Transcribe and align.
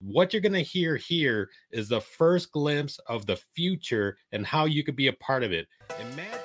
What 0.00 0.32
you're 0.32 0.42
going 0.42 0.52
to 0.52 0.62
hear 0.62 0.94
here 0.94 1.50
is 1.72 1.88
the 1.88 2.00
first 2.00 2.52
glimpse 2.52 3.00
of 3.08 3.26
the 3.26 3.34
future 3.34 4.16
and 4.30 4.46
how 4.46 4.66
you 4.66 4.84
could 4.84 4.94
be 4.94 5.08
a 5.08 5.12
part 5.14 5.42
of 5.42 5.50
it. 5.50 5.66
Imagine. 5.98 6.38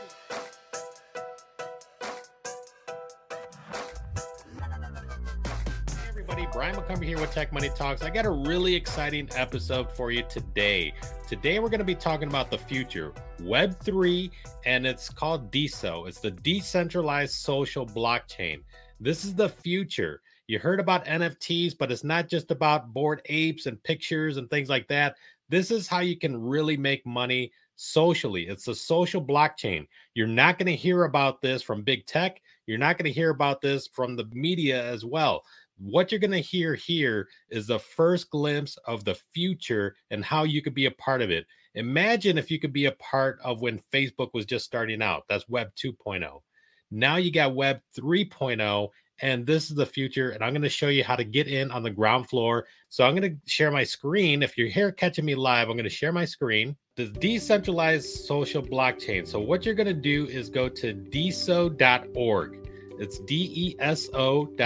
Everybody, 6.09 6.47
Brian 6.51 6.75
McCumber 6.75 7.03
here 7.03 7.19
with 7.19 7.31
Tech 7.31 7.53
Money 7.53 7.69
Talks. 7.75 8.01
I 8.01 8.09
got 8.09 8.25
a 8.25 8.31
really 8.31 8.73
exciting 8.73 9.29
episode 9.35 9.91
for 9.91 10.09
you 10.09 10.23
today. 10.23 10.91
Today, 11.29 11.59
we're 11.59 11.69
going 11.69 11.77
to 11.77 11.85
be 11.85 11.93
talking 11.93 12.29
about 12.29 12.49
the 12.49 12.57
future, 12.57 13.13
Web3, 13.39 14.31
and 14.65 14.87
it's 14.87 15.11
called 15.11 15.51
DeSo. 15.51 16.07
It's 16.07 16.19
the 16.19 16.31
decentralized 16.31 17.35
social 17.35 17.85
blockchain. 17.85 18.63
This 18.99 19.23
is 19.23 19.35
the 19.35 19.49
future 19.49 20.21
you 20.47 20.59
heard 20.59 20.79
about 20.79 21.05
NFTs, 21.05 21.77
but 21.77 21.91
it's 21.91 22.03
not 22.03 22.27
just 22.27 22.51
about 22.51 22.93
bored 22.93 23.21
apes 23.25 23.65
and 23.65 23.81
pictures 23.83 24.37
and 24.37 24.49
things 24.49 24.69
like 24.69 24.87
that. 24.89 25.15
This 25.49 25.71
is 25.71 25.87
how 25.87 25.99
you 25.99 26.17
can 26.17 26.41
really 26.41 26.77
make 26.77 27.05
money 27.05 27.51
socially. 27.75 28.47
It's 28.47 28.67
a 28.67 28.75
social 28.75 29.23
blockchain. 29.23 29.87
You're 30.13 30.27
not 30.27 30.57
going 30.57 30.67
to 30.67 30.75
hear 30.75 31.05
about 31.05 31.41
this 31.41 31.61
from 31.61 31.81
big 31.81 32.05
tech. 32.05 32.41
You're 32.65 32.77
not 32.77 32.97
going 32.97 33.05
to 33.05 33.11
hear 33.11 33.29
about 33.29 33.61
this 33.61 33.87
from 33.87 34.15
the 34.15 34.25
media 34.31 34.83
as 34.83 35.05
well. 35.05 35.43
What 35.77 36.11
you're 36.11 36.19
going 36.19 36.31
to 36.31 36.39
hear 36.39 36.75
here 36.75 37.27
is 37.49 37.67
the 37.67 37.79
first 37.79 38.29
glimpse 38.29 38.77
of 38.85 39.03
the 39.03 39.15
future 39.33 39.95
and 40.11 40.23
how 40.23 40.43
you 40.43 40.61
could 40.61 40.75
be 40.75 40.85
a 40.85 40.91
part 40.91 41.21
of 41.21 41.31
it. 41.31 41.45
Imagine 41.75 42.37
if 42.37 42.51
you 42.51 42.59
could 42.59 42.73
be 42.73 42.85
a 42.85 42.91
part 42.93 43.39
of 43.43 43.61
when 43.61 43.81
Facebook 43.91 44.29
was 44.33 44.45
just 44.45 44.65
starting 44.65 45.01
out. 45.01 45.23
That's 45.27 45.49
Web 45.49 45.71
2.0. 45.75 46.41
Now 46.91 47.15
you 47.15 47.31
got 47.31 47.55
Web 47.55 47.81
3.0, 47.97 48.89
and 49.21 49.45
this 49.45 49.69
is 49.69 49.75
the 49.75 49.85
future 49.85 50.31
and 50.31 50.43
i'm 50.43 50.51
going 50.51 50.61
to 50.61 50.69
show 50.69 50.87
you 50.87 51.03
how 51.03 51.15
to 51.15 51.23
get 51.23 51.47
in 51.47 51.71
on 51.71 51.83
the 51.83 51.89
ground 51.89 52.27
floor. 52.27 52.65
So 52.89 53.05
i'm 53.05 53.15
going 53.15 53.31
to 53.31 53.37
share 53.49 53.71
my 53.71 53.83
screen. 53.83 54.43
If 54.43 54.57
you're 54.57 54.67
here 54.67 54.91
catching 54.91 55.25
me 55.25 55.35
live 55.35 55.69
i'm 55.69 55.75
going 55.75 55.83
to 55.83 55.89
share 55.89 56.11
my 56.11 56.25
screen. 56.25 56.75
The 56.95 57.07
decentralized 57.07 58.25
social 58.25 58.61
blockchain. 58.61 59.27
So 59.27 59.39
what 59.39 59.65
you're 59.65 59.75
going 59.75 59.87
to 59.87 59.93
do 59.93 60.27
is 60.27 60.49
go 60.49 60.69
to 60.69 60.93
deso.org 60.93 62.59
it's 62.99 63.19
d-e-s-o.org 63.19 64.59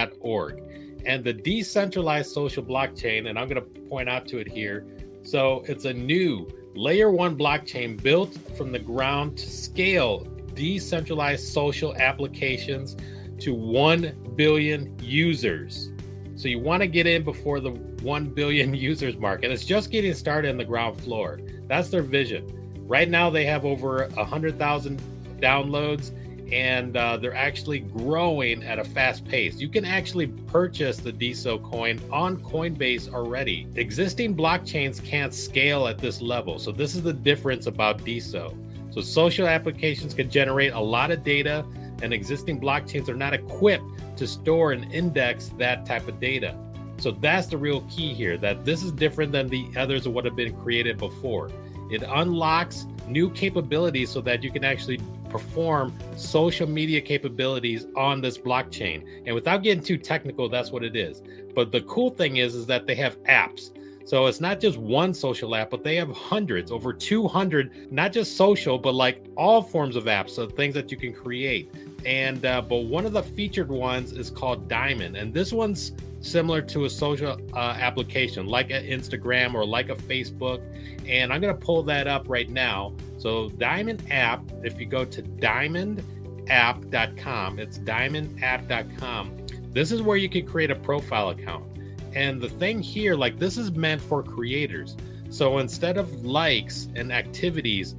and 1.05 1.23
the 1.23 1.33
decentralized 1.33 2.31
social 2.31 2.63
blockchain 2.63 3.29
and 3.29 3.39
i'm 3.39 3.47
going 3.47 3.61
to 3.61 3.81
point 3.89 4.09
out 4.09 4.27
to 4.27 4.39
it 4.39 4.47
here. 4.47 4.85
So 5.23 5.63
it's 5.67 5.85
a 5.85 5.93
new 5.93 6.47
layer 6.75 7.11
one 7.11 7.37
blockchain 7.37 8.01
built 8.01 8.37
from 8.55 8.71
the 8.71 8.79
ground 8.79 9.37
to 9.37 9.49
scale 9.49 10.27
decentralized 10.53 11.47
social 11.47 11.95
applications 11.97 12.95
to 13.39 13.53
1 13.53 14.33
billion 14.35 14.97
users. 14.99 15.91
So 16.35 16.47
you 16.47 16.59
want 16.59 16.81
to 16.81 16.87
get 16.87 17.07
in 17.07 17.23
before 17.23 17.59
the 17.59 17.71
1 17.71 18.29
billion 18.29 18.73
users 18.89 19.17
mark. 19.17 19.43
And 19.43 19.51
it's 19.51 19.65
just 19.65 19.91
getting 19.91 20.13
started 20.13 20.49
in 20.49 20.57
the 20.57 20.65
ground 20.65 20.99
floor. 21.01 21.39
That's 21.67 21.89
their 21.89 22.03
vision. 22.03 22.53
Right 22.87 23.09
now, 23.09 23.29
they 23.29 23.45
have 23.45 23.65
over 23.65 24.07
100,000 24.13 25.01
downloads 25.41 26.11
and 26.51 26.95
uh, 26.95 27.17
they're 27.17 27.35
actually 27.35 27.79
growing 27.79 28.63
at 28.63 28.79
a 28.79 28.83
fast 28.83 29.25
pace. 29.25 29.59
You 29.59 29.67
can 29.67 29.83
actually 29.83 30.27
purchase 30.27 30.97
the 30.97 31.11
DeSo 31.11 31.61
coin 31.69 31.99
on 32.11 32.37
Coinbase 32.37 33.13
already. 33.13 33.67
Existing 33.75 34.35
blockchains 34.35 35.03
can't 35.03 35.33
scale 35.33 35.87
at 35.87 35.97
this 35.97 36.21
level. 36.21 36.57
So, 36.59 36.71
this 36.71 36.95
is 36.95 37.03
the 37.03 37.13
difference 37.13 37.67
about 37.67 37.99
DeSo. 37.99 38.55
So, 38.93 39.01
social 39.01 39.47
applications 39.47 40.13
can 40.13 40.29
generate 40.29 40.71
a 40.71 40.79
lot 40.79 41.11
of 41.11 41.23
data 41.23 41.65
and 42.01 42.13
existing 42.13 42.59
blockchains 42.59 43.09
are 43.09 43.15
not 43.15 43.33
equipped 43.33 44.17
to 44.17 44.27
store 44.27 44.71
and 44.71 44.91
index 44.93 45.49
that 45.57 45.85
type 45.85 46.07
of 46.07 46.19
data. 46.19 46.57
So 46.97 47.11
that's 47.11 47.47
the 47.47 47.57
real 47.57 47.81
key 47.89 48.13
here 48.13 48.37
that 48.37 48.65
this 48.65 48.83
is 48.83 48.91
different 48.91 49.31
than 49.31 49.47
the 49.47 49.67
others 49.77 50.05
of 50.05 50.13
what 50.13 50.25
have 50.25 50.35
been 50.35 50.55
created 50.61 50.97
before. 50.97 51.51
It 51.91 52.03
unlocks 52.03 52.85
new 53.07 53.29
capabilities 53.29 54.09
so 54.09 54.19
that 54.21 54.43
you 54.43 54.51
can 54.51 54.63
actually 54.63 54.99
perform 55.29 55.93
social 56.15 56.67
media 56.67 57.01
capabilities 57.01 57.85
on 57.95 58.21
this 58.21 58.37
blockchain. 58.37 59.23
And 59.25 59.35
without 59.35 59.63
getting 59.63 59.83
too 59.83 59.97
technical, 59.97 60.49
that's 60.49 60.71
what 60.71 60.83
it 60.83 60.95
is. 60.95 61.21
But 61.53 61.71
the 61.71 61.81
cool 61.81 62.09
thing 62.09 62.37
is 62.37 62.55
is 62.55 62.65
that 62.67 62.87
they 62.87 62.95
have 62.95 63.17
apps. 63.23 63.71
So 64.07 64.25
it's 64.27 64.39
not 64.39 64.61
just 64.61 64.77
one 64.77 65.13
social 65.13 65.53
app, 65.53 65.69
but 65.69 65.83
they 65.83 65.97
have 65.97 66.09
hundreds, 66.15 66.71
over 66.71 66.93
200, 66.93 67.91
not 67.91 68.13
just 68.13 68.37
social, 68.37 68.77
but 68.77 68.95
like 68.95 69.25
all 69.35 69.61
forms 69.61 69.97
of 69.97 70.05
apps, 70.05 70.29
so 70.29 70.47
things 70.47 70.73
that 70.75 70.93
you 70.93 70.97
can 70.97 71.11
create. 71.11 71.69
And 72.05 72.45
uh, 72.45 72.61
but 72.61 72.85
one 72.85 73.05
of 73.05 73.11
the 73.11 73.21
featured 73.21 73.69
ones 73.69 74.13
is 74.13 74.29
called 74.29 74.69
Diamond, 74.69 75.17
and 75.17 75.33
this 75.33 75.51
one's 75.51 75.91
similar 76.21 76.61
to 76.61 76.85
a 76.85 76.89
social 76.89 77.37
uh, 77.53 77.75
application 77.77 78.47
like 78.47 78.69
an 78.69 78.85
Instagram 78.85 79.53
or 79.53 79.65
like 79.65 79.89
a 79.89 79.95
Facebook. 79.95 80.61
And 81.05 81.33
I'm 81.33 81.41
going 81.41 81.53
to 81.53 81.61
pull 81.61 81.83
that 81.83 82.07
up 82.07 82.29
right 82.29 82.49
now. 82.49 82.93
So 83.17 83.49
Diamond 83.49 84.03
app, 84.09 84.41
if 84.63 84.79
you 84.79 84.85
go 84.85 85.03
to 85.03 85.21
diamondapp.com, 85.21 87.59
it's 87.59 87.79
diamondapp.com. 87.79 89.37
This 89.73 89.91
is 89.91 90.01
where 90.01 90.15
you 90.15 90.29
can 90.29 90.47
create 90.47 90.71
a 90.71 90.75
profile 90.75 91.31
account. 91.31 91.76
And 92.17 92.41
the 92.41 92.49
thing 92.49 92.81
here, 92.81 93.13
like 93.13 93.37
this 93.37 93.59
is 93.59 93.71
meant 93.73 94.01
for 94.01 94.23
creators. 94.23 94.97
So 95.29 95.59
instead 95.59 95.97
of 95.97 96.25
likes 96.25 96.87
and 96.95 97.13
activities 97.13 97.93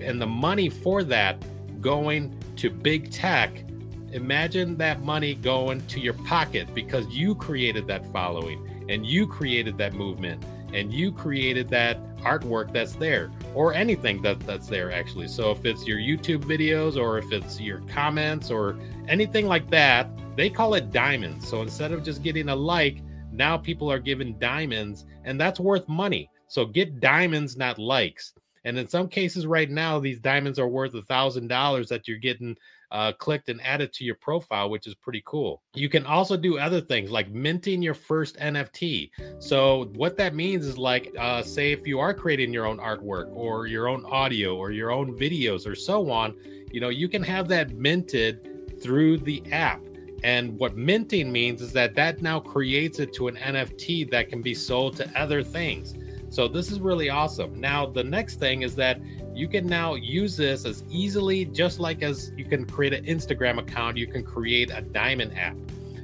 and 0.00 0.18
the 0.18 0.26
money 0.26 0.70
for 0.70 1.04
that 1.04 1.44
going 1.82 2.34
to 2.56 2.70
big 2.70 3.10
tech, 3.10 3.64
imagine 4.12 4.78
that 4.78 5.02
money 5.02 5.34
going 5.34 5.86
to 5.88 6.00
your 6.00 6.14
pocket 6.14 6.74
because 6.74 7.06
you 7.08 7.34
created 7.34 7.86
that 7.88 8.10
following 8.14 8.86
and 8.88 9.04
you 9.04 9.26
created 9.26 9.76
that 9.76 9.92
movement 9.92 10.42
and 10.72 10.90
you 10.90 11.12
created 11.12 11.68
that 11.68 11.98
artwork 12.20 12.72
that's 12.72 12.94
there 12.94 13.30
or 13.54 13.74
anything 13.74 14.22
that 14.22 14.40
that's 14.40 14.68
there 14.68 14.92
actually 14.92 15.26
so 15.26 15.50
if 15.50 15.64
it's 15.64 15.86
your 15.86 15.98
youtube 15.98 16.44
videos 16.44 16.96
or 16.96 17.18
if 17.18 17.32
it's 17.32 17.58
your 17.58 17.80
comments 17.92 18.50
or 18.50 18.78
anything 19.08 19.46
like 19.46 19.68
that 19.70 20.06
they 20.36 20.50
call 20.50 20.74
it 20.74 20.92
diamonds 20.92 21.48
so 21.48 21.62
instead 21.62 21.92
of 21.92 22.04
just 22.04 22.22
getting 22.22 22.50
a 22.50 22.54
like 22.54 23.00
now 23.40 23.56
people 23.56 23.90
are 23.90 23.98
given 23.98 24.38
diamonds, 24.38 25.06
and 25.24 25.40
that's 25.40 25.58
worth 25.58 25.88
money. 25.88 26.28
So 26.46 26.66
get 26.66 27.00
diamonds, 27.00 27.56
not 27.56 27.78
likes. 27.78 28.34
And 28.66 28.78
in 28.78 28.86
some 28.86 29.08
cases, 29.08 29.46
right 29.46 29.70
now, 29.70 29.98
these 29.98 30.20
diamonds 30.20 30.58
are 30.58 30.68
worth 30.68 30.92
a 30.92 31.00
thousand 31.02 31.48
dollars 31.48 31.88
that 31.88 32.06
you're 32.06 32.18
getting 32.18 32.54
uh, 32.90 33.12
clicked 33.12 33.48
and 33.48 33.58
added 33.62 33.94
to 33.94 34.04
your 34.04 34.16
profile, 34.16 34.68
which 34.68 34.86
is 34.86 34.94
pretty 34.94 35.22
cool. 35.24 35.62
You 35.74 35.88
can 35.88 36.04
also 36.04 36.36
do 36.36 36.58
other 36.58 36.82
things 36.82 37.10
like 37.10 37.30
minting 37.30 37.80
your 37.80 37.94
first 37.94 38.36
NFT. 38.36 39.10
So, 39.38 39.86
what 39.94 40.18
that 40.18 40.34
means 40.34 40.66
is 40.66 40.76
like, 40.76 41.10
uh, 41.18 41.40
say, 41.42 41.72
if 41.72 41.86
you 41.86 41.98
are 41.98 42.12
creating 42.12 42.52
your 42.52 42.66
own 42.66 42.76
artwork 42.76 43.34
or 43.34 43.66
your 43.66 43.88
own 43.88 44.04
audio 44.04 44.54
or 44.54 44.70
your 44.70 44.90
own 44.90 45.16
videos 45.16 45.66
or 45.66 45.74
so 45.74 46.10
on, 46.10 46.36
you 46.70 46.80
know, 46.80 46.90
you 46.90 47.08
can 47.08 47.22
have 47.22 47.48
that 47.48 47.70
minted 47.70 48.82
through 48.82 49.16
the 49.18 49.42
app. 49.50 49.80
And 50.22 50.58
what 50.58 50.76
minting 50.76 51.32
means 51.32 51.62
is 51.62 51.72
that 51.72 51.94
that 51.94 52.20
now 52.22 52.40
creates 52.40 52.98
it 52.98 53.12
to 53.14 53.28
an 53.28 53.36
NFT 53.36 54.10
that 54.10 54.28
can 54.28 54.42
be 54.42 54.54
sold 54.54 54.96
to 54.96 55.20
other 55.20 55.42
things. 55.42 55.94
So 56.28 56.46
this 56.46 56.70
is 56.70 56.78
really 56.78 57.10
awesome. 57.10 57.58
Now 57.58 57.86
the 57.86 58.04
next 58.04 58.36
thing 58.38 58.62
is 58.62 58.74
that 58.76 59.00
you 59.34 59.48
can 59.48 59.66
now 59.66 59.94
use 59.94 60.36
this 60.36 60.64
as 60.64 60.84
easily 60.88 61.44
just 61.44 61.80
like 61.80 62.02
as 62.02 62.32
you 62.36 62.44
can 62.44 62.66
create 62.66 62.92
an 62.92 63.04
Instagram 63.04 63.58
account, 63.58 63.96
you 63.96 64.06
can 64.06 64.22
create 64.22 64.70
a 64.72 64.82
diamond 64.82 65.36
app. 65.36 65.56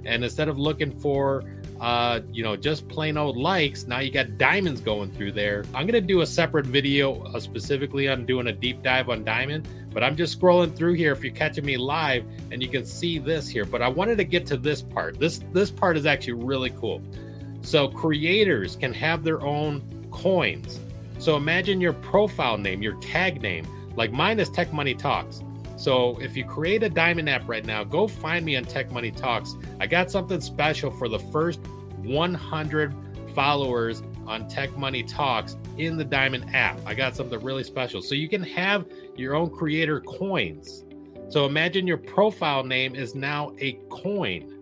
And 0.05 0.25
instead 0.25 0.49
of 0.49 0.59
looking 0.59 0.99
for 0.99 1.45
uh, 1.81 2.21
you 2.33 2.43
know, 2.43 2.57
just 2.57 2.89
plain 2.89 3.17
old 3.17 3.37
likes. 3.37 3.87
Now 3.87 3.99
you 3.99 4.11
got 4.11 4.39
diamonds 4.39 4.81
going 4.81 5.13
through 5.13 5.33
there. 5.33 5.65
I'm 5.75 5.87
gonna 5.87 6.01
do 6.01 6.23
a 6.23 6.27
separate 6.27 6.67
video 6.67 7.23
uh, 7.25 7.41
specifically 7.41 8.09
on 8.09 8.25
doing 8.25 8.47
a 8.47 8.53
deep 8.53 8.83
dive 8.83 9.09
on 9.09 9.25
diamond, 9.25 9.69
but 9.93 10.03
I'm 10.03 10.17
just 10.17 10.41
scrolling 10.41 10.75
through 10.75 10.95
here 10.95 11.13
if 11.13 11.23
you're 11.23 11.35
catching 11.35 11.65
me 11.65 11.77
live 11.77 12.25
and 12.51 12.63
you 12.63 12.69
can 12.69 12.85
see 12.85 13.19
this 13.19 13.49
here. 13.49 13.65
But 13.65 13.83
I 13.83 13.89
wanted 13.89 14.17
to 14.19 14.25
get 14.25 14.47
to 14.47 14.57
this 14.57 14.81
part. 14.81 15.19
This 15.19 15.41
this 15.53 15.71
part 15.71 15.97
is 15.97 16.07
actually 16.07 16.45
really 16.45 16.71
cool. 16.71 17.03
So 17.63 17.89
creators 17.89 18.77
can 18.77 18.95
have 18.95 19.25
their 19.25 19.43
own 19.43 19.83
coins. 20.11 20.81
So 21.19 21.37
imagine 21.37 21.81
your 21.81 21.95
profile 21.95 22.59
name, 22.59 22.83
your 22.83 22.95
tag 23.01 23.43
name. 23.43 23.67
Like 23.97 24.13
mine 24.13 24.39
is 24.39 24.51
Tech 24.51 24.73
Money 24.73 24.95
Talks. 24.95 25.43
So 25.77 26.19
if 26.21 26.37
you 26.37 26.45
create 26.45 26.83
a 26.83 26.89
diamond 26.89 27.29
app 27.29 27.49
right 27.49 27.65
now, 27.65 27.85
go 27.85 28.09
find 28.09 28.45
me 28.45 28.57
on 28.57 28.65
Tech 28.65 28.91
Money 28.91 29.11
Talks. 29.11 29.55
I 29.79 29.87
got 29.87 30.11
something 30.11 30.41
special 30.41 30.91
for 30.91 31.09
the 31.09 31.19
first 31.19 31.61
100 31.99 32.95
followers 33.35 34.03
on 34.27 34.49
Tech 34.49 34.77
Money 34.77 35.03
Talks 35.03 35.57
in 35.77 35.97
the 35.97 36.05
diamond 36.05 36.55
app. 36.55 36.81
I 36.87 36.95
got 36.95 37.15
something 37.15 37.39
really 37.41 37.65
special. 37.65 38.01
So 38.01 38.15
you 38.15 38.29
can 38.29 38.43
have 38.43 38.87
your 39.17 39.35
own 39.35 39.51
creator 39.51 40.01
coins. 40.01 40.85
So 41.29 41.45
imagine 41.45 41.87
your 41.87 41.99
profile 41.99 42.65
name 42.65 42.95
is 42.95 43.15
now 43.15 43.53
a 43.59 43.79
coin 43.91 44.53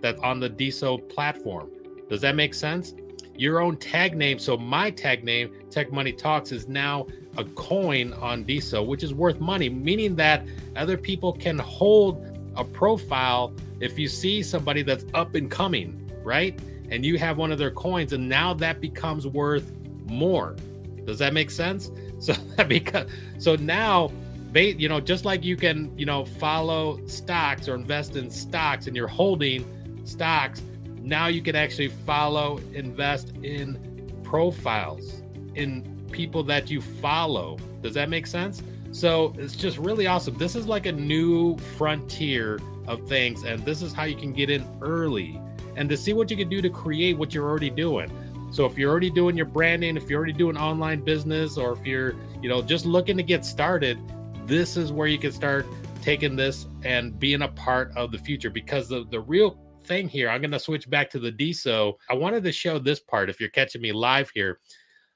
that's 0.00 0.20
on 0.22 0.38
the 0.38 0.48
DeSo 0.48 1.08
platform. 1.08 1.70
Does 2.08 2.20
that 2.20 2.36
make 2.36 2.54
sense? 2.54 2.94
Your 3.40 3.60
own 3.60 3.76
tag 3.76 4.16
name. 4.16 4.38
So 4.38 4.56
my 4.56 4.90
tag 4.90 5.24
name, 5.24 5.52
Tech 5.70 5.92
Money 5.92 6.12
Talks, 6.12 6.52
is 6.52 6.68
now 6.68 7.06
a 7.38 7.44
coin 7.44 8.12
on 8.14 8.44
DeSo, 8.44 8.86
which 8.86 9.02
is 9.02 9.14
worth 9.14 9.40
money, 9.40 9.68
meaning 9.68 10.14
that 10.16 10.44
other 10.76 10.96
people 10.98 11.32
can 11.32 11.58
hold 11.58 12.26
a 12.56 12.64
profile 12.64 13.54
if 13.80 13.98
you 13.98 14.08
see 14.08 14.42
somebody 14.42 14.82
that's 14.82 15.04
up 15.14 15.34
and 15.34 15.50
coming, 15.50 16.10
right? 16.22 16.60
and 16.90 17.06
you 17.06 17.18
have 17.18 17.38
one 17.38 17.52
of 17.52 17.58
their 17.58 17.70
coins, 17.70 18.12
and 18.12 18.28
now 18.28 18.52
that 18.54 18.80
becomes 18.80 19.26
worth 19.26 19.72
more. 20.06 20.56
Does 21.04 21.18
that 21.20 21.32
make 21.32 21.50
sense? 21.50 21.90
So 22.20 22.34
that 22.56 22.68
because 22.68 23.08
so 23.38 23.56
now 23.56 24.12
they, 24.52 24.72
you 24.72 24.90
know 24.90 25.00
just 25.00 25.24
like 25.24 25.42
you 25.42 25.56
can 25.56 25.98
you 25.98 26.04
know 26.04 26.26
follow 26.26 27.00
stocks 27.06 27.66
or 27.66 27.74
invest 27.74 28.14
in 28.14 28.28
stocks 28.28 28.86
and 28.86 28.94
you're 28.94 29.08
holding 29.08 29.64
stocks 30.04 30.60
now 31.00 31.26
you 31.26 31.42
can 31.42 31.56
actually 31.56 31.88
follow 31.88 32.58
invest 32.72 33.30
in 33.42 34.20
profiles 34.22 35.22
in 35.54 36.06
people 36.12 36.42
that 36.44 36.70
you 36.70 36.80
follow. 36.80 37.58
Does 37.82 37.94
that 37.94 38.08
make 38.08 38.26
sense? 38.26 38.62
So 38.92 39.32
it's 39.38 39.56
just 39.56 39.78
really 39.78 40.06
awesome. 40.06 40.36
This 40.36 40.54
is 40.54 40.66
like 40.66 40.86
a 40.86 40.92
new 40.92 41.56
frontier 41.76 42.58
of 42.86 43.08
things 43.08 43.44
and 43.44 43.64
this 43.64 43.82
is 43.82 43.92
how 43.92 44.04
you 44.04 44.16
can 44.16 44.32
get 44.32 44.50
in 44.50 44.66
early 44.80 45.40
and 45.76 45.88
to 45.88 45.96
see 45.96 46.12
what 46.12 46.30
you 46.30 46.36
can 46.36 46.48
do 46.48 46.60
to 46.60 46.70
create 46.70 47.16
what 47.16 47.32
you're 47.32 47.48
already 47.48 47.70
doing. 47.70 48.10
So 48.52 48.66
if 48.66 48.76
you're 48.76 48.90
already 48.90 49.10
doing 49.10 49.36
your 49.36 49.46
branding, 49.46 49.96
if 49.96 50.10
you're 50.10 50.18
already 50.18 50.32
doing 50.32 50.56
online 50.56 51.02
business, 51.02 51.56
or 51.56 51.72
if 51.72 51.86
you're, 51.86 52.14
you 52.42 52.48
know, 52.48 52.60
just 52.62 52.84
looking 52.84 53.16
to 53.16 53.22
get 53.22 53.44
started, 53.44 53.98
this 54.46 54.76
is 54.76 54.92
where 54.92 55.06
you 55.06 55.18
can 55.18 55.30
start 55.30 55.66
taking 56.02 56.34
this 56.34 56.66
and 56.82 57.18
being 57.18 57.42
a 57.42 57.48
part 57.48 57.96
of 57.96 58.10
the 58.10 58.18
future. 58.18 58.50
Because 58.50 58.88
the 58.88 59.06
the 59.10 59.20
real 59.20 59.56
thing 59.84 60.08
here, 60.08 60.28
I'm 60.28 60.40
going 60.40 60.50
to 60.50 60.58
switch 60.58 60.88
back 60.88 61.10
to 61.10 61.18
the 61.18 61.32
DeSo. 61.32 61.94
I 62.08 62.14
wanted 62.14 62.44
to 62.44 62.52
show 62.52 62.78
this 62.78 63.00
part. 63.00 63.30
If 63.30 63.40
you're 63.40 63.50
catching 63.50 63.82
me 63.82 63.92
live 63.92 64.30
here, 64.34 64.58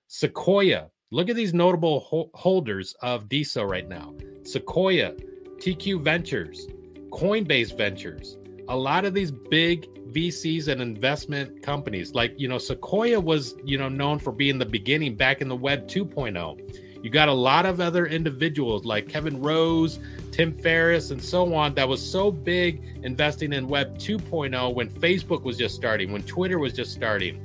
Sequoia. 0.09 0.89
Look 1.11 1.29
at 1.29 1.37
these 1.37 1.55
notable 1.55 2.01
ho- 2.01 2.31
holders 2.35 2.95
of 3.03 3.29
DeSo 3.29 3.69
right 3.69 3.89
now. 3.89 4.15
Sequoia, 4.43 5.13
TQ 5.59 6.03
Ventures, 6.03 6.67
Coinbase 7.11 7.77
Ventures. 7.77 8.37
A 8.69 8.77
lot 8.77 9.05
of 9.05 9.15
these 9.15 9.31
big 9.31 9.89
VCs 10.13 10.69
and 10.69 10.81
investment 10.81 11.63
companies. 11.63 12.15
Like, 12.15 12.35
you 12.39 12.49
know, 12.49 12.59
Sequoia 12.59 13.21
was, 13.21 13.57
you 13.65 13.79
know, 13.79 13.89
known 13.89 14.19
for 14.19 14.33
being 14.33 14.59
the 14.59 14.67
beginning 14.67 15.17
back 15.17 15.41
in 15.41 15.49
the 15.49 15.57
web 15.57 15.87
2.0. 15.87 16.84
You 17.05 17.11
got 17.11 17.29
a 17.29 17.35
lot 17.35 17.67
of 17.67 17.83
other 17.83 18.07
individuals 18.07 18.87
like 18.87 19.11
Kevin 19.11 19.43
Rose, 19.43 19.99
Tim 20.33 20.55
Ferriss, 20.55 21.11
and 21.11 21.23
so 21.23 21.53
on 21.53 21.75
that 21.75 21.87
was 21.87 22.01
so 22.01 22.31
big 22.33 22.83
investing 23.03 23.53
in 23.53 23.69
web 23.69 23.99
2.0 23.99 24.75
when 24.75 24.89
Facebook 24.89 25.43
was 25.43 25.59
just 25.59 25.75
starting, 25.75 26.13
when 26.13 26.23
Twitter 26.23 26.59
was 26.59 26.73
just 26.73 26.93
starting. 26.93 27.43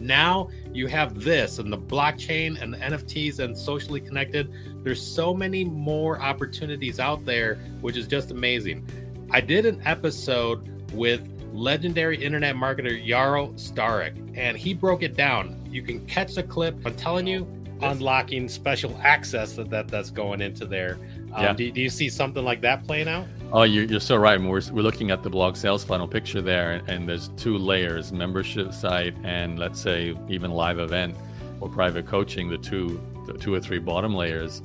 Now 0.00 0.50
you 0.72 0.88
have 0.88 1.22
this 1.22 1.60
and 1.60 1.72
the 1.72 1.78
blockchain 1.78 2.60
and 2.60 2.74
the 2.74 2.78
NFTs 2.78 3.38
and 3.38 3.56
socially 3.56 4.00
connected. 4.00 4.52
There's 4.82 5.00
so 5.00 5.32
many 5.32 5.62
more 5.64 6.20
opportunities 6.20 6.98
out 6.98 7.24
there, 7.24 7.60
which 7.80 7.96
is 7.96 8.08
just 8.08 8.32
amazing. 8.32 8.84
I 9.30 9.40
did 9.40 9.66
an 9.66 9.82
episode 9.84 10.90
with 10.92 11.24
legendary 11.52 12.20
internet 12.20 12.56
marketer 12.56 13.06
Yaro 13.06 13.54
Starak, 13.54 14.36
and 14.36 14.58
he 14.58 14.74
broke 14.74 15.04
it 15.04 15.16
down. 15.16 15.64
You 15.70 15.82
can 15.82 16.04
catch 16.06 16.34
the 16.34 16.42
clip. 16.42 16.74
I'm 16.84 16.96
telling 16.96 17.28
you, 17.28 17.46
unlocking 17.90 18.48
special 18.48 18.98
access 19.02 19.54
that, 19.54 19.70
that 19.70 19.88
that's 19.88 20.10
going 20.10 20.40
into 20.40 20.66
there. 20.66 20.98
Um, 21.32 21.42
yeah. 21.42 21.52
do, 21.52 21.70
do, 21.70 21.80
you 21.80 21.90
see 21.90 22.08
something 22.08 22.44
like 22.44 22.60
that 22.62 22.86
playing 22.86 23.08
out? 23.08 23.26
Oh, 23.52 23.62
you're, 23.62 23.84
you're 23.84 24.00
so 24.00 24.16
right. 24.16 24.40
We're, 24.40 24.48
we're 24.48 24.82
looking 24.82 25.10
at 25.10 25.22
the 25.22 25.30
blog 25.30 25.56
sales 25.56 25.84
funnel 25.84 26.08
picture 26.08 26.40
there, 26.40 26.82
and 26.86 27.08
there's 27.08 27.28
two 27.36 27.58
layers 27.58 28.12
membership 28.12 28.72
site 28.72 29.14
and 29.24 29.58
let's 29.58 29.80
say 29.80 30.16
even 30.28 30.50
live 30.50 30.78
event 30.78 31.16
or 31.60 31.68
private 31.68 32.06
coaching, 32.06 32.48
the 32.48 32.58
two, 32.58 33.00
the 33.26 33.32
two 33.34 33.54
or 33.54 33.60
three 33.60 33.78
bottom 33.78 34.14
layers 34.14 34.62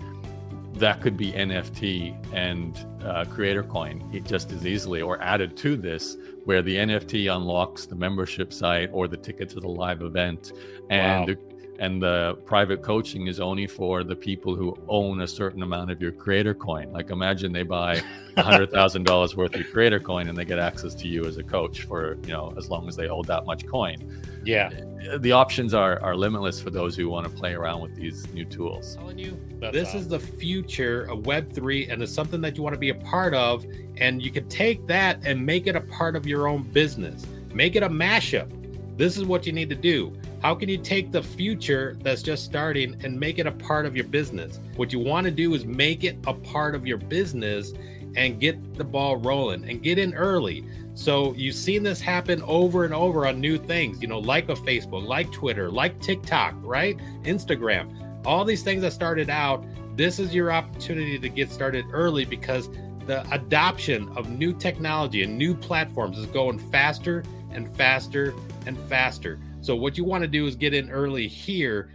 that 0.79 1.01
could 1.01 1.17
be 1.17 1.31
NFT 1.33 2.15
and 2.33 2.85
uh, 3.03 3.25
Creator 3.25 3.63
Coin 3.63 4.21
just 4.25 4.51
as 4.51 4.65
easily, 4.65 5.01
or 5.01 5.21
added 5.21 5.55
to 5.57 5.75
this, 5.75 6.17
where 6.45 6.61
the 6.61 6.75
NFT 6.75 7.33
unlocks 7.33 7.85
the 7.85 7.95
membership 7.95 8.51
site 8.51 8.89
or 8.91 9.07
the 9.07 9.17
ticket 9.17 9.49
to 9.49 9.59
the 9.59 9.67
live 9.67 10.01
event, 10.01 10.53
and 10.89 11.27
wow. 11.27 11.35
The, 11.79 11.85
and 11.85 12.01
the 12.01 12.37
private 12.45 12.81
coaching 12.81 13.27
is 13.27 13.39
only 13.39 13.67
for 13.67 14.03
the 14.03 14.15
people 14.15 14.55
who 14.55 14.77
own 14.87 15.21
a 15.21 15.27
certain 15.27 15.63
amount 15.63 15.91
of 15.91 16.01
your 16.01 16.11
Creator 16.11 16.55
Coin. 16.55 16.91
Like 16.91 17.09
imagine 17.09 17.51
they 17.51 17.63
buy 17.63 18.01
hundred 18.37 18.71
thousand 18.73 19.05
dollars 19.05 19.35
worth 19.35 19.55
of 19.55 19.71
Creator 19.71 20.01
Coin 20.01 20.27
and 20.27 20.37
they 20.37 20.45
get 20.45 20.59
access 20.59 20.93
to 20.95 21.07
you 21.07 21.25
as 21.25 21.37
a 21.37 21.43
coach 21.43 21.83
for 21.83 22.17
you 22.25 22.33
know 22.33 22.53
as 22.57 22.69
long 22.69 22.87
as 22.87 22.95
they 22.95 23.07
hold 23.07 23.27
that 23.27 23.45
much 23.45 23.65
coin. 23.67 24.21
Yeah, 24.45 24.71
uh, 25.11 25.17
the 25.17 25.31
options 25.31 25.73
are 25.73 25.99
are 26.01 26.15
limitless 26.15 26.61
for 26.61 26.69
those 26.69 26.95
who 26.95 27.09
want 27.09 27.27
to 27.27 27.31
play 27.31 27.53
around 27.53 27.81
with 27.81 27.95
these 27.95 28.27
new 28.33 28.45
tools. 28.45 28.95
I'm 28.95 29.01
telling 29.01 29.19
you, 29.19 29.39
this 29.71 29.89
awesome. 29.89 29.99
is 29.99 30.07
the 30.07 30.19
future 30.19 31.03
of 31.03 31.25
Web 31.25 31.51
three, 31.51 31.87
and 31.89 32.01
it's 32.01 32.13
something 32.13 32.41
that 32.41 32.57
you 32.57 32.63
want 32.63 32.73
to 32.73 32.79
be 32.79 32.89
a 32.89 32.95
part 32.95 33.33
of. 33.33 33.65
And 33.97 34.21
you 34.21 34.31
can 34.31 34.47
take 34.47 34.87
that 34.87 35.19
and 35.25 35.45
make 35.45 35.67
it 35.67 35.75
a 35.75 35.81
part 35.81 36.15
of 36.15 36.25
your 36.25 36.47
own 36.47 36.63
business. 36.63 37.25
Make 37.53 37.75
it 37.75 37.83
a 37.83 37.89
mashup. 37.89 38.49
This 38.97 39.17
is 39.17 39.25
what 39.25 39.45
you 39.45 39.51
need 39.51 39.69
to 39.69 39.75
do. 39.75 40.13
How 40.41 40.55
can 40.55 40.69
you 40.69 40.77
take 40.77 41.11
the 41.11 41.21
future 41.21 41.97
that's 42.01 42.21
just 42.21 42.45
starting 42.45 42.95
and 43.03 43.19
make 43.19 43.39
it 43.39 43.47
a 43.47 43.51
part 43.51 43.85
of 43.85 43.95
your 43.95 44.05
business? 44.05 44.59
What 44.77 44.93
you 44.93 44.99
want 44.99 45.25
to 45.25 45.31
do 45.31 45.53
is 45.53 45.65
make 45.65 46.05
it 46.05 46.17
a 46.25 46.33
part 46.33 46.75
of 46.75 46.87
your 46.87 46.97
business 46.97 47.73
and 48.15 48.39
get 48.39 48.75
the 48.75 48.85
ball 48.85 49.17
rolling 49.17 49.69
and 49.69 49.83
get 49.83 49.97
in 49.97 50.13
early. 50.13 50.63
So 50.93 51.33
you've 51.33 51.55
seen 51.55 51.83
this 51.83 51.99
happen 51.99 52.41
over 52.43 52.85
and 52.85 52.93
over 52.93 53.27
on 53.27 53.41
new 53.41 53.57
things, 53.57 54.01
you 54.01 54.07
know, 54.07 54.19
like 54.19 54.47
a 54.47 54.55
Facebook, 54.55 55.05
like 55.05 55.29
Twitter, 55.33 55.69
like 55.69 55.99
TikTok, 56.01 56.55
right? 56.61 56.97
Instagram, 57.23 58.25
all 58.25 58.45
these 58.45 58.63
things 58.63 58.81
that 58.83 58.93
started 58.93 59.29
out. 59.29 59.65
This 59.97 60.19
is 60.19 60.33
your 60.33 60.53
opportunity 60.53 61.19
to 61.19 61.27
get 61.27 61.51
started 61.51 61.83
early 61.91 62.23
because 62.23 62.69
the 63.07 63.29
adoption 63.33 64.07
of 64.15 64.29
new 64.29 64.53
technology 64.53 65.23
and 65.23 65.37
new 65.37 65.53
platforms 65.53 66.17
is 66.17 66.27
going 66.27 66.59
faster 66.71 67.23
and 67.51 67.75
faster 67.75 68.33
and 68.65 68.79
faster. 68.87 69.37
So 69.61 69.75
what 69.75 69.97
you 69.97 70.03
want 70.03 70.21
to 70.23 70.27
do 70.27 70.45
is 70.45 70.55
get 70.55 70.73
in 70.73 70.89
early 70.89 71.27
here, 71.27 71.91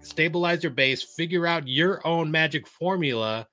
stabilize 0.00 0.62
your 0.62 0.70
base, 0.72 1.02
figure 1.02 1.46
out 1.46 1.66
your 1.66 2.06
own 2.06 2.30
magic 2.30 2.66
formula 2.66 3.46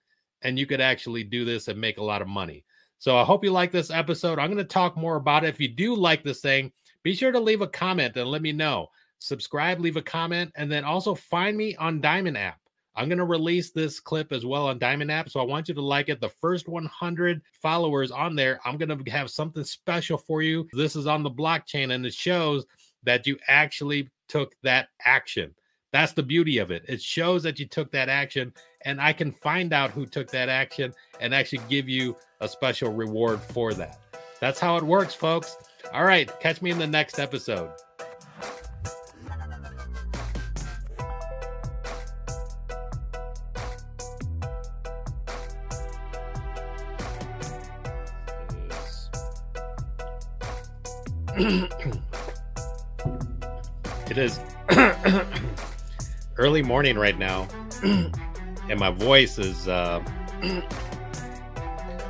and 0.43 0.59
you 0.59 0.67
could 0.67 0.81
actually 0.81 1.23
do 1.23 1.43
this 1.43 1.67
and 1.67 1.79
make 1.79 1.97
a 1.97 2.03
lot 2.03 2.21
of 2.21 2.27
money. 2.27 2.63
So 2.99 3.17
I 3.17 3.23
hope 3.23 3.43
you 3.43 3.51
like 3.51 3.71
this 3.71 3.89
episode. 3.89 4.39
I'm 4.39 4.51
going 4.51 4.57
to 4.57 4.63
talk 4.63 4.95
more 4.95 5.15
about 5.15 5.43
it. 5.43 5.49
If 5.49 5.59
you 5.59 5.67
do 5.67 5.95
like 5.95 6.23
this 6.23 6.41
thing, 6.41 6.71
be 7.03 7.15
sure 7.15 7.31
to 7.31 7.39
leave 7.39 7.61
a 7.61 7.67
comment 7.67 8.15
and 8.15 8.29
let 8.29 8.41
me 8.41 8.51
know. 8.51 8.87
Subscribe, 9.19 9.79
leave 9.79 9.97
a 9.97 10.01
comment, 10.01 10.51
and 10.55 10.71
then 10.71 10.83
also 10.83 11.15
find 11.15 11.57
me 11.57 11.75
on 11.77 12.01
Diamond 12.01 12.37
app. 12.37 12.59
I'm 12.95 13.09
going 13.09 13.17
to 13.17 13.25
release 13.25 13.71
this 13.71 13.99
clip 13.99 14.31
as 14.31 14.45
well 14.45 14.67
on 14.67 14.79
Diamond 14.79 15.11
app. 15.11 15.29
So 15.29 15.39
I 15.39 15.43
want 15.43 15.67
you 15.67 15.73
to 15.73 15.81
like 15.81 16.07
it. 16.07 16.21
The 16.21 16.29
first 16.29 16.67
100 16.69 17.41
followers 17.51 18.11
on 18.11 18.35
there, 18.35 18.59
I'm 18.63 18.77
going 18.77 19.03
to 19.03 19.11
have 19.11 19.29
something 19.29 19.63
special 19.63 20.17
for 20.17 20.41
you. 20.41 20.67
This 20.71 20.95
is 20.95 21.07
on 21.07 21.23
the 21.23 21.31
blockchain 21.31 21.93
and 21.93 22.05
it 22.05 22.13
shows 22.13 22.65
that 23.05 23.25
you 23.25 23.37
actually 23.47 24.09
took 24.27 24.53
that 24.63 24.89
action. 25.05 25.53
That's 25.91 26.13
the 26.13 26.23
beauty 26.23 26.57
of 26.57 26.71
it. 26.71 26.83
It 26.87 27.01
shows 27.01 27.43
that 27.43 27.57
you 27.57 27.67
took 27.67 27.91
that 27.91 28.09
action, 28.09 28.53
and 28.83 28.99
I 28.99 29.13
can 29.13 29.31
find 29.31 29.71
out 29.71 29.91
who 29.91 30.05
took 30.05 30.29
that 30.31 30.49
action 30.49 30.93
and 31.21 31.33
actually 31.33 31.61
give 31.69 31.87
you 31.87 32.17
a 32.41 32.49
special 32.49 32.91
reward 32.91 33.39
for 33.39 33.73
that. 33.75 33.99
That's 34.41 34.59
how 34.59 34.75
it 34.75 34.83
works, 34.83 35.13
folks. 35.13 35.55
All 35.93 36.03
right, 36.03 36.29
catch 36.41 36.61
me 36.61 36.71
in 36.71 36.79
the 36.79 36.87
next 36.87 37.19
episode. 37.19 37.71
it 54.09 54.17
is 54.17 54.39
early 56.37 56.61
morning 56.61 56.97
right 56.97 57.17
now, 57.17 57.47
and 57.83 58.79
my 58.79 58.91
voice 58.91 59.37
is 59.37 59.67
uh, 59.67 60.03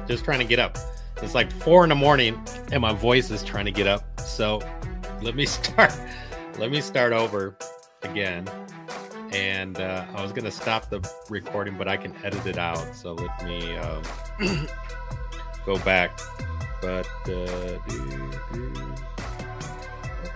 just 0.07 0.23
trying 0.23 0.39
to 0.39 0.45
get 0.45 0.59
up. 0.59 0.77
It's 1.21 1.33
like 1.33 1.51
four 1.51 1.83
in 1.83 1.89
the 1.89 1.95
morning, 1.95 2.41
and 2.71 2.81
my 2.81 2.93
voice 2.93 3.31
is 3.31 3.43
trying 3.43 3.65
to 3.65 3.71
get 3.71 3.87
up. 3.87 4.19
So 4.19 4.61
let 5.21 5.35
me 5.35 5.45
start. 5.45 5.93
Let 6.57 6.71
me 6.71 6.81
start 6.81 7.13
over 7.13 7.55
again. 8.03 8.47
And 9.31 9.79
uh, 9.79 10.05
I 10.15 10.21
was 10.21 10.31
gonna 10.31 10.51
stop 10.51 10.89
the 10.89 11.07
recording, 11.29 11.77
but 11.77 11.87
I 11.87 11.97
can 11.97 12.13
edit 12.23 12.45
it 12.45 12.57
out. 12.57 12.95
So 12.95 13.13
let 13.13 13.45
me 13.45 13.75
um, 13.77 14.03
go 15.65 15.77
back. 15.79 16.17
But 16.81 17.07
uh, 17.27 17.79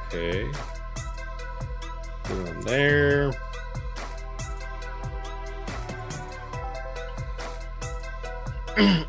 okay, 0.07 0.51
doing 2.29 2.61
there. 2.61 3.31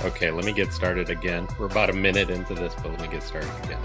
okay, 0.00 0.30
let 0.30 0.44
me 0.44 0.52
get 0.52 0.72
started 0.72 1.10
again. 1.10 1.46
We're 1.58 1.66
about 1.66 1.90
a 1.90 1.92
minute 1.92 2.30
into 2.30 2.54
this, 2.54 2.74
but 2.76 2.86
let 2.86 3.00
me 3.00 3.08
get 3.08 3.22
started 3.22 3.50
again. 3.64 3.80